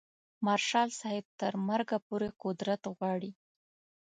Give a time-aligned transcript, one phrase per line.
[0.45, 3.31] مارشال صاحب تر مرګه پورې قدرت غواړي.